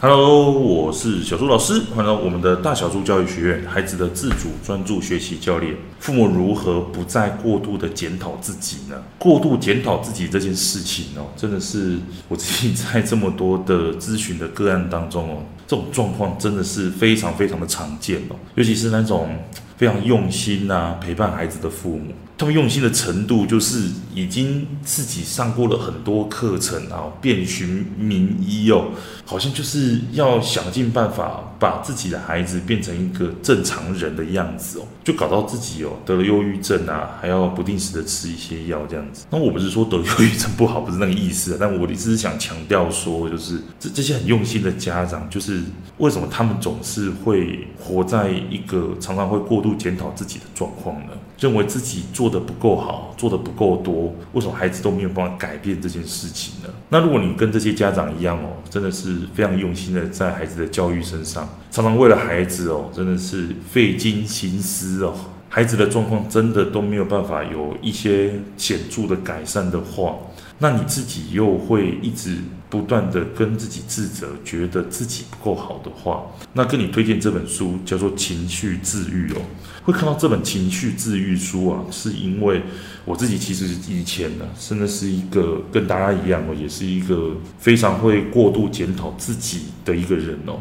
[0.00, 5.74] Hello，我是小猪老师，欢迎来到我们的大小猪教育学院，孩子的自主专注学习教练。
[5.98, 9.02] 父母如何不再过度的检讨自己呢？
[9.18, 11.98] 过度检讨自己这件事情哦，真的是
[12.28, 19.28] 我自己在这么多的咨询的个案当中哦，这种状况真的是非常非常的常见哦，尤其是那种
[19.76, 22.12] 非常用心啊陪伴孩子的父母。
[22.38, 28.92] 他们用心的程度，就是已经自己上过了很多课程啊，遍寻名医哦，
[29.26, 39.26] 好像就是要想尽办法把自己的孩子变成一个正常人的样子哦，就搞到自己哦得了忧郁症啊，还要不定时的吃一些药这样子。
[39.30, 45.60] 那我不是说得忧郁症不好，不是那个意思，但我只是想强调说，就是这这些很用心的家长，就是
[45.96, 51.12] 为什么他们总是会活在一个常常会过度检讨自己的状况呢？
[51.38, 56.68] 认为自己做的不够好，做的不够多，为什么孩子都没有办法改变这件事情呢？
[56.88, 65.14] 那如果你跟这些家长一样哦，真的是非常用心的在孩子的教育身上，常常为了孩子哦，真的是费尽心思哦，
[65.48, 70.16] 孩子的状况真的都没有办法有一些显著的改善的话，
[70.58, 72.36] 那你自己又会一直
[72.68, 79.40] 不断的跟自己自责，觉得自己不够好的话，那跟你推荐这本书叫做《情绪治愈》哦。
[79.84, 82.60] 会看到这本情绪治愈书啊，是因为
[83.04, 90.58] 我自己其实以前呢，真的是一个跟大家一样哦，也是一个非常会过度检讨自己的一个人哦。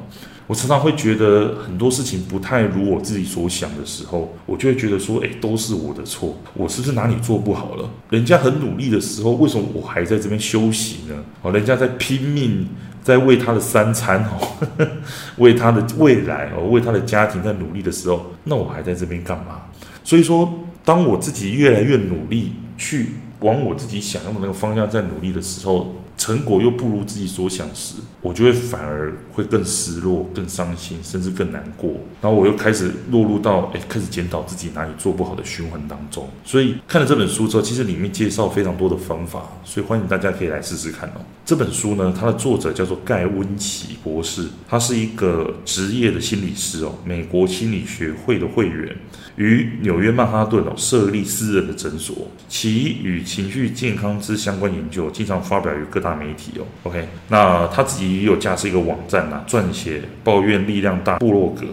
[0.47, 7.89] 我常常会觉得很多事情不太如我自己所想的时候，我就会觉得说，哎，都是我的错，我是不是哪里做不好了？
[8.09, 11.15] 人家很努力的时候，为什么我还在这边休息呢？
[11.41, 12.67] 哦，人家在拼命。
[13.03, 14.67] 在为他的三餐哦，
[15.39, 19.61] 为他的未来哦，为他的家庭在努力的时候，那我还在这边干嘛？
[20.03, 31.91] 所以说，当我自己越来越努力去往我自己想要的那个方向在努力的时候，成果又不如自己所想时，我就会反而会更失落、更伤心，甚至更难过。
[32.21, 36.27] 然后我又开始落入到诶，开始检讨自己哪里做不好的循环当中。
[36.43, 41.21] 所以看了这本书之后，其实里面介绍非常多的方法，所以欢迎大家可以来试试看哦。
[41.45, 48.97] 这本书呢，它的作者叫做盖温奇博士，他是一个职业的心理师哦，美国心理学会的会员，
[49.35, 56.06] 于纽约曼哈顿哦设立私人的诊所，其与情绪健康之相关研究经常发表于各大。
[56.07, 61.65] 大媒体哦，OK，那他自己也有架设一个网站呐，撰写抱怨力量大部落格，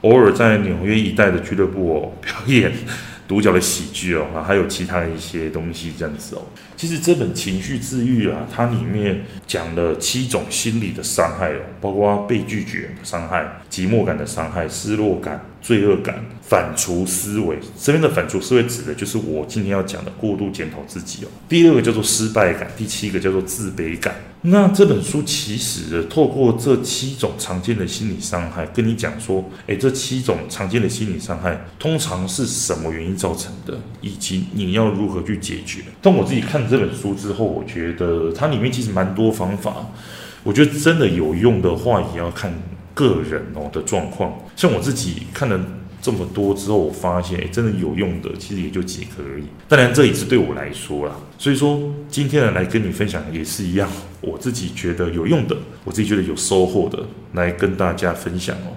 [0.00, 2.72] 偶尔在纽约一带的俱乐部哦表演
[3.28, 6.42] 独角的喜剧哦，啊，还有其他的一些东西这样子哦。
[6.76, 17.58] 其实这本情绪治愈啊，它里面讲了七种心理的伤害哦，包括被拒绝的伤害、寂寞感的伤害、失落感、罪恶感、反刍思维。
[17.80, 21.28] 这边的反刍思维指的就是我今天要讲的过度检讨自己哦。
[21.48, 24.14] 第二个叫做失败感，第七个叫做自卑感。
[24.42, 35.80] 那这本书其实透过这七种常见的心理伤害，跟你讲说，诶，这七种常见的心理伤害通常是什么原因造成的，以及你要如何去解决。
[36.00, 39.86] 但我自己看这本书之后，我觉得它里面其实蛮多方法，
[40.42, 42.52] 我觉得真的有用的话，也要看
[42.94, 44.38] 个人哦的状况。
[44.54, 45.60] 像我自己看了。
[46.02, 49.44] 这么多之后，我发现，诶，真的有用的，其实也就几个而已。
[49.66, 51.16] 当然，这也是对我来说啦。
[51.36, 53.88] 所以说，今天呢，来跟你分享也是一样，
[54.20, 57.02] 我自己觉得有用的，我自己觉得有收获的，
[57.32, 58.70] 来跟大家分享哦。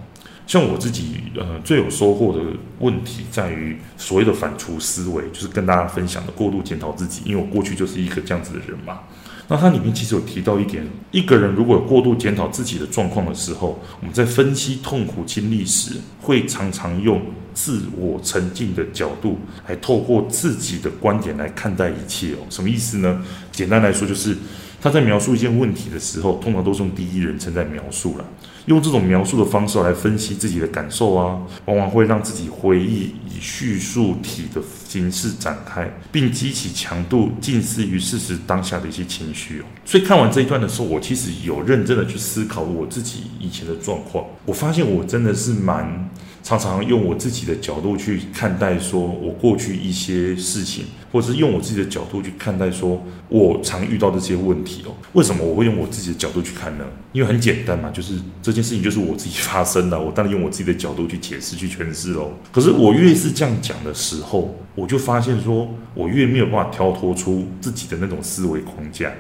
[0.50, 2.44] 像我自己，呃，最有收获的
[2.80, 9.02] 问题在于所谓的反刍思维，就是跟大家分享的过度检讨自己，因为我过去就是一个这样子的人嘛。
[9.48, 17.22] 那它里面其实有提到一点，一个人如果有过度检讨自己的状况的时候，我们在分析痛苦经历时，会常常用
[17.54, 19.38] 自我沉浸的角度，
[19.68, 22.40] 来透过自己的观点来看待一切哦。
[22.50, 23.24] 什么意思呢？
[23.52, 24.36] 简单来说就是。
[24.82, 28.26] 他在描述一件问题的时候，通常都是用第一人称在描述了。
[28.66, 39.64] 用这种描述的方式来分析自己的感受啊，往往会让自己回忆以叙述体的形式展开，并激起强度近似于事实当下的一些情绪哦。
[39.86, 44.24] 所以看完这一段的时候，我其实有认真的去思考我自己以前的状况。
[44.46, 46.09] 我发现我真的是蛮
[46.44, 50.86] 常常用我自己的角度去看待，说我过去一些事情。
[51.12, 56.86] 或者是用我自己的角度去看待，说我常遇到的这些问题哦，为什么我会用我自己的角度去看呢？
[57.14, 58.14] 因为很简单嘛，就是
[58.44, 62.32] 这件事情就是我自己发生的，我当然用我自己的角度去解释、去诠释喽。
[62.52, 69.12] 可是我越是这样讲的时候，我就发现说我越没有办法跳脱出自己的那种思维框架。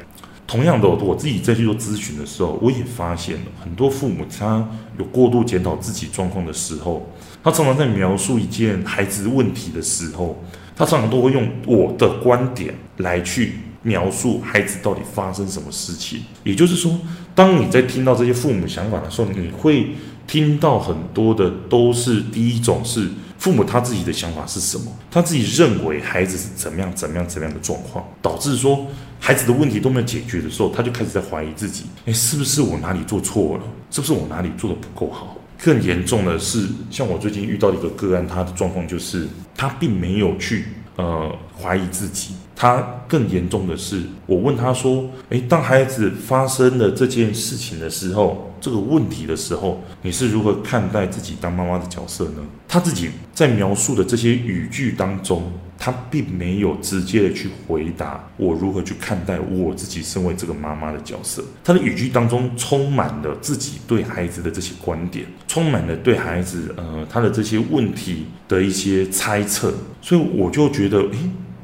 [0.49, 4.67] 同样的，我自己在去做咨询的时候，我也发现了很多父母他
[4.97, 7.07] 有过度检讨自己状况的时候，
[7.43, 10.43] 他常常在描述一件孩子问题的时候。
[10.75, 16.23] 他常常都会用我的观点来去描述孩子到底发生什么事情。
[16.45, 16.97] 也就是说，
[17.35, 19.89] 当你在听到这些父母想法的时候，你会
[20.25, 28.87] 听到很多的都是第一种是父母他自己的想法是什么，他自己认为孩子是怎么样怎么样怎么样的状况，导致说
[29.19, 33.63] 孩子的问题都没有解决的时候，他就开始在怀疑自己，哎，是不是我哪里做错了？
[33.91, 35.35] 是不是我哪里做的不够好？
[35.61, 39.27] 更严重的是，像我最近遇到的一个个案，他的状况就是
[39.57, 41.29] 他并没有去呃
[41.61, 55.49] 怀疑自己，他更严重的是，我问他说：“诶，当孩子发生了这件事情的时候，这个问题的时候，你是如何看待自己当妈妈的角色呢？”他自己在描述的这些语句当中。
[55.81, 61.41] 他并没有直接的去回答我如何去看待我自己身为这个妈妈的角色。
[61.63, 69.73] 他的语句当中充满了自己对孩子的这些观点，充满了对孩子呃他的这些问题的一些猜测。
[70.01, 71.17] 所以我就觉得，诶，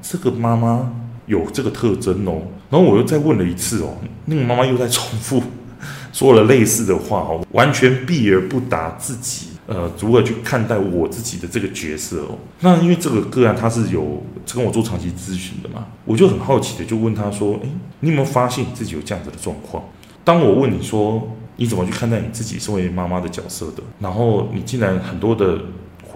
[0.08, 0.92] 这个妈妈
[1.26, 2.42] 有这个特征哦。
[2.70, 5.42] 然后我又再问了一次哦，那个妈妈又在重复
[6.14, 9.48] 说了类似的话哦，完全避而不答自己。
[9.68, 12.38] 呃，如何去看待我自己的这个角色哦？
[12.60, 14.24] 那因为这个个案他是有
[14.54, 17.70] 跟我做长期咨询的嘛，我就很好奇的就问他说：“诶，
[18.02, 19.84] 你有没有发现你自己有这样子的状况？
[20.24, 25.58] 当我问你说你怎么去看待你自己身为妈妈的角色的，然后你竟然很多的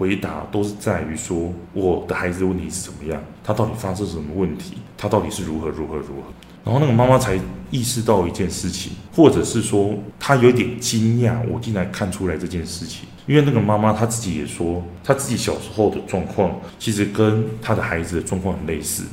[0.00, 6.32] 回答都是在于说我的孩子问题是怎么样，他到底发生什么问题，他到底是如何如何如何？
[6.64, 7.38] 然后那个妈妈才
[7.70, 19.04] 意识到一件事情，或者是说她有点惊讶，我竟然看出来这件事情。”因为那个妈妈她自己也说，她自己小时候的状况其实跟她的孩子的状况很类似。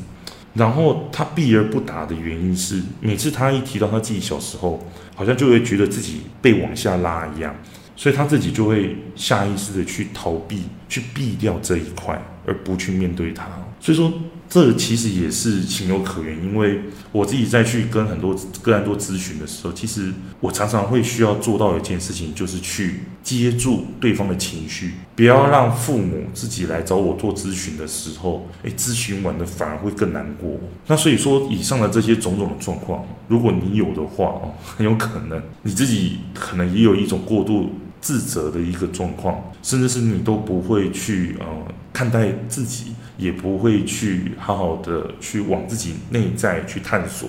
[0.54, 4.82] 然后她避而不答的原因是，每次她一提到她自己小时候，
[5.16, 7.56] 好像就会觉得自己被往下拉一样，
[7.98, 13.46] 所以他自己就会下意识的去逃避，去避掉这一块，而不去面对它。
[13.82, 14.14] 所以说。
[14.50, 16.80] 这其实也是情有可原，因为
[17.12, 30.58] 我自己在去跟很多个案做咨询的时候，其实我常常会需要做到一件事情，就是去接住对方的情绪，不要让父母自己来找我做咨询的时候，哎，咨询完了反而会更难过。
[30.88, 37.70] 那所以说，以上的这些种种的状况，如果你有的话哦，很有可能你自己可能也有一种过度
[38.02, 41.46] 自责的一个状况，甚至是你都不会去呃
[41.92, 42.94] 看待自己。
[43.18, 47.28] 也不会去好好的去往自己内在去探索，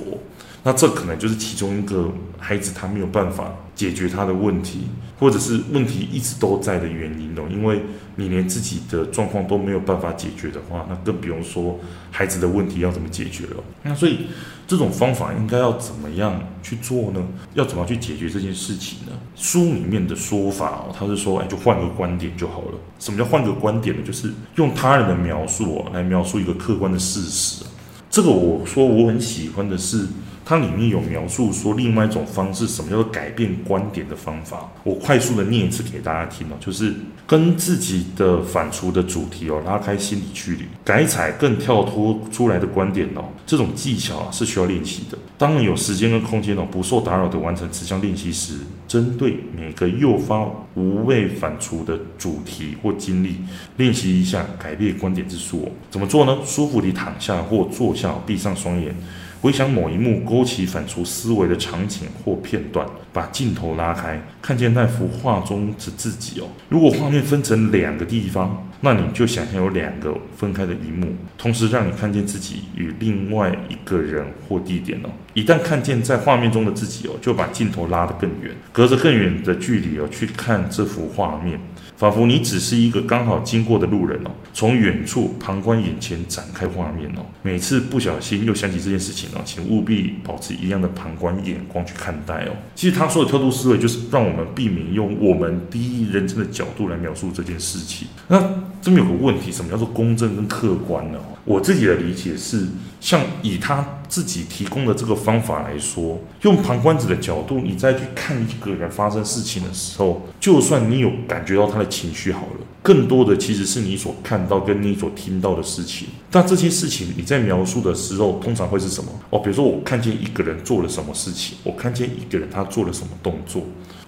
[0.62, 4.88] 那这可能就是其中一个孩子他没有办法解决他的问题，
[5.18, 7.82] 或者是问题一直都在的原因哦，因为
[8.14, 11.78] 你连自己的状况都没有办法解决的话，那更不用说
[12.10, 13.56] 孩子的问题要怎么解决了。
[13.82, 14.26] 那所以
[14.66, 17.20] 这种方法应该要怎么样去做呢？
[17.54, 19.12] 要怎么去解决这件事情呢？
[19.34, 22.78] 书里面的说法哦，他是说，哎，就换个观点就好了。
[23.00, 24.02] 什么叫换个观点呢？
[24.06, 27.64] 就是用他人的描述哦，来描述一个客观的事实。
[28.10, 30.06] 这个我说我很喜欢的是。
[30.48, 34.66] 它里面有描述说另外一种方式，什么叫做改变观点的方法？
[34.82, 36.94] 我快速的念一次给大家听哦，就是
[37.26, 43.26] 跟自己的反刍的主题哦拉开心理距离，改采更跳脱出来的观点哦。
[43.44, 45.18] 这种技巧啊是需要练习的。
[45.36, 48.54] 当你有时间跟空间哦，不受打扰的完成此项练习时，
[48.86, 53.36] 针对每个诱发无谓反刍的主题或经历，
[53.76, 55.68] 练习一下改变观点之术哦。
[55.90, 56.38] 怎么做呢？
[56.46, 58.96] 舒服地躺下或坐下，闭上双眼。
[59.40, 66.48] 回想某一幕勾起反刍思维的场景或片段，把镜头拉开，看见那幅画中的自己哦。
[66.68, 75.10] 如果画面分成两个地方，那你就想象有两个分开的一幕，同时让你看见自己与另外一个人或地点哦。
[75.34, 81.60] 一旦看见在画面中的自己哦，就把镜头拉得更远，隔着更远的距离哦去看这幅画面。
[81.98, 87.26] 仿佛你只是一个刚好经过的路人哦，从远处旁观眼前展开画面哦。
[87.42, 92.52] 每次不小心又想起这件事情哦，请务必保持一样的旁观眼光去看待哦。
[92.76, 98.06] 其实他说的跳脱思维，就是让我们避免用我们第一人称的角度来描述这件事情。
[98.28, 98.38] 那
[98.80, 101.18] 这边有个问题，什么叫做公正跟客观呢？
[101.48, 102.66] 我自己的理解是，
[103.00, 116.08] 像以他自己提供的这个方法来说，用旁观者的角度，你再去看一个人发生事情的时候，就算你有感觉到他的情绪好了，更多的其实是你所看到跟你所听到的事情。
[116.30, 119.10] 但这些事情你在描述的时候，通常会是什么？
[119.30, 123.62] 哦，比如说我看见一个人做了什么事情，我看见一个人他做了什么动作，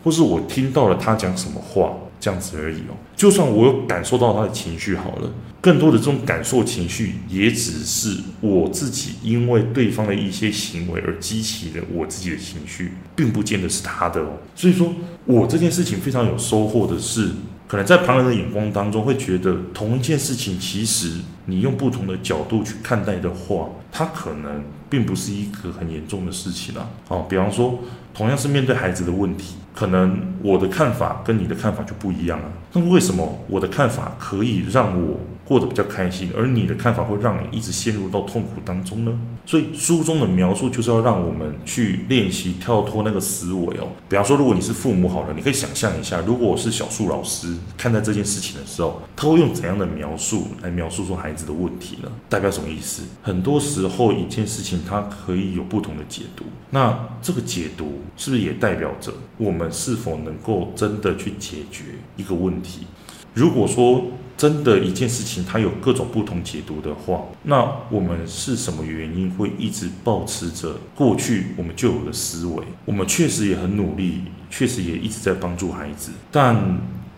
[0.05, 1.91] 或是我听到了他讲什么话。
[2.21, 2.95] 这样子而已哦。
[3.17, 14.39] 就算我有感受到他的情绪好了，更多的这种感受情绪，也只是我自己因为对方的一些行为而激起了我自己的情绪，并不见得是他的哦。
[14.55, 17.31] 所以说我这件事情非常有收获的是，
[17.67, 21.13] 可能在旁人的眼光当中会觉得同一件事情，其实
[21.47, 26.89] 你用不同的角度去看待的话，它可能并不是一个很严重的事情啊。
[27.09, 27.79] 哦，比方说，
[28.15, 32.47] 同样是面对孩子的问题，可能我的看法跟你的看法就不一样了。
[32.73, 35.19] 那么为什么我的看法可以让我
[35.51, 39.19] 过得比较开心，而你的看法会让你一直陷入到痛苦当中呢？
[39.45, 43.89] 所以书中的描述就是要让我们去练习跳脱那个思维哦。
[44.09, 52.09] 比方说，如果你是父母好了，你可以想象一下，如果我是小树老师看待这件事情的时候，他会用怎样的描述来描述说孩子的问题呢？
[52.29, 53.03] 代表什么意思？
[53.21, 61.83] 很多时候一件事情它可以有不同的解读，那这个解读是不是也代表着我们是否能够真的去解决
[62.17, 62.87] 一个问题？
[63.35, 64.05] 如果说
[64.41, 72.65] 真的一件事情，它有各种不同解读的话，那我们是什么原因会一直保持着过去我们就有的思维？
[72.87, 76.57] 我们确实也很努力，确实也一直在帮助孩子，但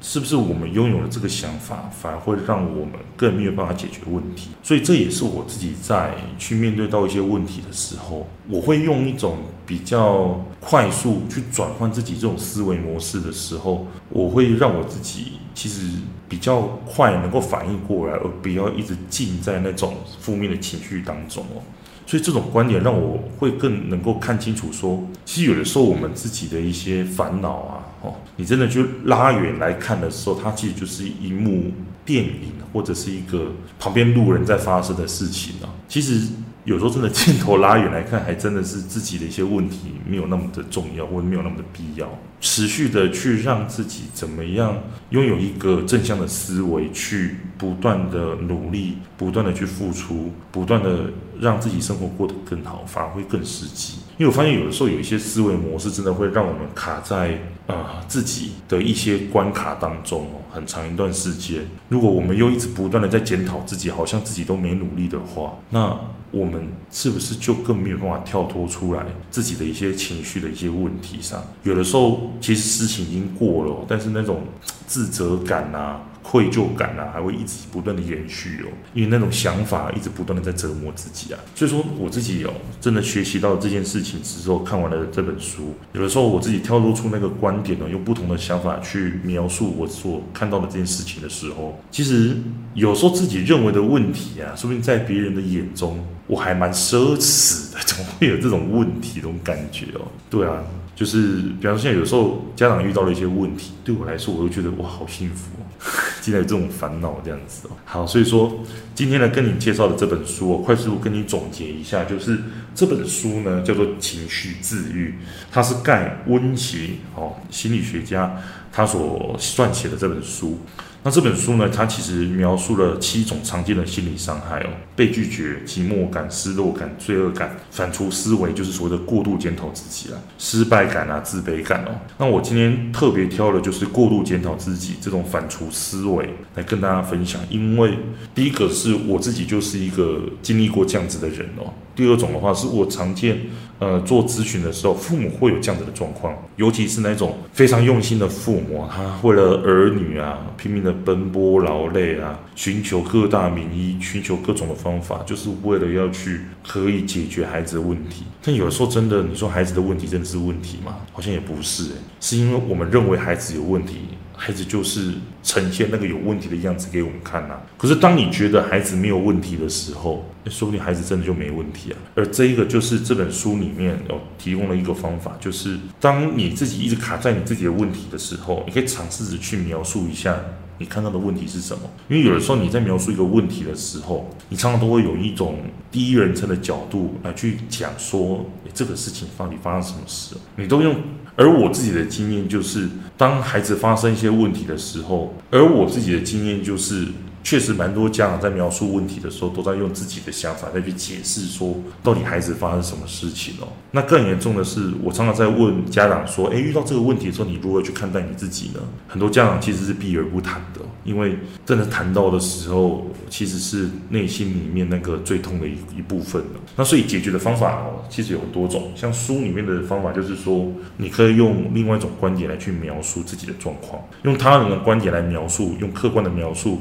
[0.03, 4.51] 是不是我们拥有了这个想法，反而会让我们更没有办法解决问题？
[4.63, 15.39] 所以这也是我自己在去面对到一些问题的时候，我会用一种比较快速去转换自己这种思维模式的时候，我会让我自己。
[15.55, 15.87] 其实
[16.31, 21.61] 比较快能够反应过来，而不要一直浸在那种负面的情绪当中哦。
[22.07, 31.73] 所以这种观点让我会更能够看清楚说，其实有的时候我们自己的一些烦恼啊，哦，你真的去拉远来看的时候，它其实就是一幕
[32.05, 35.73] 电影，或者是一个旁边路人在发生的事情啊。
[35.89, 36.29] 其实。
[36.65, 42.09] 有时候真的镜头拉远来看，还真的是自己的一些问题没有那么的重要，或者没有那么的必要。
[42.41, 44.79] 持续的去让自己怎么样
[45.11, 51.11] 拥有一个正向的思维，去不断的努力，不断的去付出，不断的
[51.43, 53.95] 让自己生活过得更好，反而会更实际。
[54.17, 57.33] 因为我发现有的时候有一些思维模式，真的会让我们卡在
[57.67, 61.67] 啊、呃、自己的一些关卡当中哦，很长一段时间。
[61.89, 65.99] 如果我们又一直不断的在检讨自己，好像自己都没努力的话，那
[66.31, 71.43] 我们是不是就更没有办法跳脱出来自己的一些情绪的一些问题上？
[71.65, 74.43] 有的时候其实事情已经过了，但是那种
[74.87, 76.01] 自责感啊。
[76.23, 81.41] 愧疚感啊，还会一直不断的延续哦，因为那种想法一直不断的在折磨自己啊。
[81.55, 92.37] 所以说，我自己有真的学习到这件事情之后，看完了这本书，有的时候我自己跳脱出那个观点呢，用不同的想法去描述我所看到的这件事情的时候，其实
[92.75, 100.07] 有时候自己认为的问题啊，说不定在别人的眼中，我还蛮奢侈的，怎么会有这种问题，这种感觉哦？
[100.31, 100.63] 对啊，
[100.95, 105.67] 就是比方说现在有时候家长遇到了一些问题，对我来说，我就觉得哇，好幸福哦。
[106.23, 108.61] 积累这种烦恼这样子哦，好，所以说
[108.95, 112.39] 今天呢，跟你介绍的这本书，我快速跟你总结一下，就是
[112.75, 115.09] 这本书呢叫做《情绪治愈》，
[115.51, 118.41] 它是盖温奇哦心理学家
[118.73, 120.59] 他所撰写的这本书。
[121.05, 131.91] 那这本书呢，它其实描述了七种常见的心理伤害哦：被拒绝、寂寞感、失落感、罪恶感、反刍思维，就是所谓的过度检讨自己啊；失败感啊、自卑感哦。
[132.19, 137.99] 那我今天特别挑的就是过度检讨自己这种反刍思维来跟大家分享，因为
[138.33, 141.73] 第一个是我自己就是一个经历过这样子的人哦。
[141.97, 143.39] 第二种的话，是我常见，
[143.83, 158.23] 呃，做咨询的时候，父母会有这样子的状况，尤其是那种非常用心的父母，他为了儿女啊，拼命的奔波劳累啊，寻求各大名医，寻求各种的方法，就是为了要去可以解决孩子的问题。
[158.41, 160.99] 但有的时候，真的，你说孩子的问题真的是问题吗？
[161.13, 163.97] 好像也不是，欸，是因为我们认为孩子有问题。
[164.45, 165.13] 孩子就是
[165.45, 167.55] 呈现那个有问题的样子给我们看呐。
[167.79, 171.99] 可是当你觉得孩子没有问题的时候，说不定孩子真的就没问题啊。
[172.17, 180.37] 而这一个就是这本书里面有提供了一个方法，就是当你自己一直卡在你自己的问题的时候，你可以尝试着去描述一下
[180.83, 181.85] 你看到的问题是什么。
[182.09, 185.59] 因为有的时候你在描述一个问题的时候，你常常都会有一种
[185.93, 190.97] 第一人称的角度来去讲说，这个事情到底发生什么事，你都用。
[191.37, 197.07] 而我自己的经验就是，当孩子发生一些问题的时候，而我自己的经验就是。
[197.43, 203.69] 确实，蛮多家长在描述问题的时候，都在用自己的想法再去解释说，到底孩子发生什么事情哦。
[203.91, 208.81] 那更严重的是，我常常在问家长说，诶，遇到这个问题的时候，你如何去看待你自己呢？
[209.09, 216.61] 很多家长其实是避而不谈的，因为真的谈到的时候，其实是内心里面那个最痛的一一部分了。
[216.77, 218.93] 那所以解决的方法哦，其实有很多种。
[218.95, 226.81] 像书里面的方法就是说，你可以用另外一种观点来去描述自己的状况，用他人的观点来描述，用客观的描述。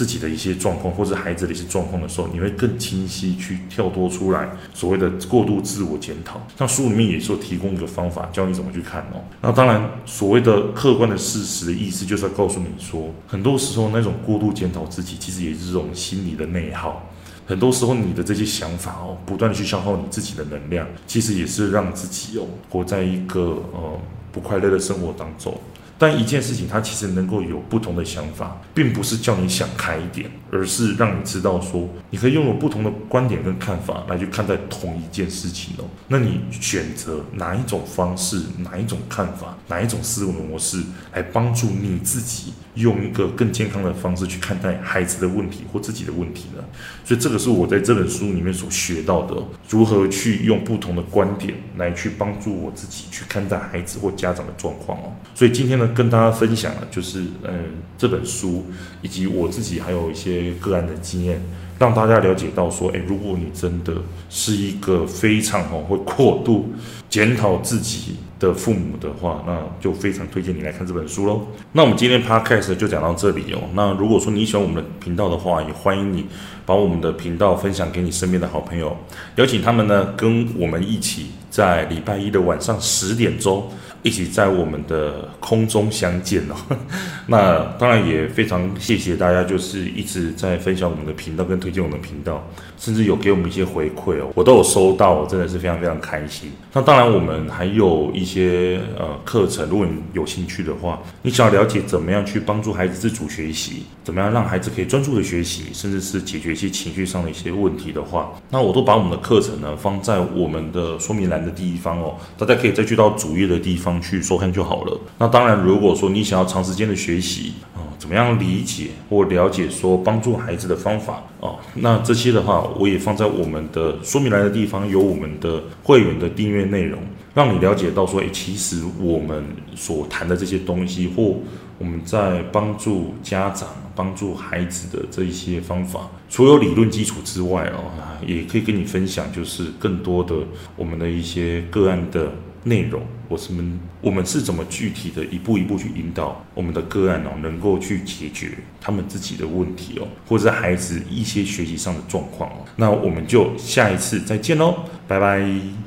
[0.00, 6.40] 自己的一些状况，或者孩子的一些状况的时候，你会更清晰去跳脱出来所谓的过度自我检讨。
[6.56, 9.20] 那书里面也是提供一个方法，教你怎么去看哦。
[9.42, 17.06] 那当然，所谓的客观的事实的意思，就是要告诉你说，很多时候那种过度检讨自己，其实也是这种心理的内耗。
[17.46, 24.00] 很多时候你的这些想法哦，不断的去消耗你自己的能量，其实也是让自己哦活在一个呃
[24.32, 25.60] 不快乐的生活当中。
[26.00, 35.84] 但一件事情，它其实能够有不同的想法，并不是叫你想开一点，而是让你知道说，你可以拥有不同的观点跟看法来去看待同一件事情哦。
[36.08, 46.64] 那你选择哪一种方式、哪一种看法、哪一种思维模式，来帮助你自己用一个更健康的方式去看待孩子的问题或自己的问题呢？
[47.04, 49.36] 所以这个是我在这本书里面所学到的，
[49.68, 55.12] 如何去用不同的观点来去帮助我自己去看待孩子或家长的状况哦。
[55.34, 57.52] 所以今天呢，跟大家分享的就是，嗯，
[57.98, 58.64] 这本书
[59.02, 61.40] 以及我自己还有一些个案的经验，
[61.78, 63.94] 让大家了解到说，诶，如果你真的
[64.28, 66.72] 是一个非常哦会过度
[67.08, 71.46] 检讨自己的父母的话，那就非常推荐你来看这本书喽。
[71.72, 73.60] 那我们今天 podcast 就讲到这里哦。
[73.74, 76.26] 那如果说你喜欢我们的频道的话，也欢迎你
[76.64, 78.96] 把我们的频道分享给你身边的好朋友，
[79.36, 83.68] 邀请他们呢跟我们一起在礼拜一的晚上十点钟。
[84.02, 86.54] 一起在我们的空中相见哦，
[87.28, 92.42] 那当然也非常谢谢大家，就是一直在分享我们的频道跟推荐我们的频道，
[92.78, 96.50] 甚至有给我们一些回馈哦，我都有收到，真的是非常非常开心。
[96.72, 113.89] 那当然我们还有一些呃课程，如果你有兴趣的话，你想要了解怎么样去帮助孩子自主学习，怎么样让孩子可以专注的学习，甚至是解决一些情绪上的一些问题的话，那我都把我们的课程呢放在我们的说明栏的地方哦，大家可以再去到主页的地方。
[113.98, 115.00] 去收看就好了。
[115.16, 127.00] 那当然，如果说你想要长时间的学习啊，怎么样理解或了解说帮助孩子的方法啊，那这些的话，我也放在我们的说明栏的地方，有我们的会员的订阅内容，
[127.32, 129.42] 让你了解到说，诶，其实我们
[129.74, 131.36] 所谈的这些东西，或
[131.78, 137.90] 我们在帮助家长、帮助孩子的这一些方法，除有理论基础之外哦，
[138.26, 140.34] 也可以跟你分享，就是更多的
[140.76, 142.30] 我们的一些个案的。
[142.64, 152.56] 内容，我是们我们是怎么具体的一步一步去引导我们的个案哦，能够去解决他们自己的问题哦，或者是孩子一些学习上的状况哦。
[152.76, 155.80] 那我们就下一次再见喽，拜拜。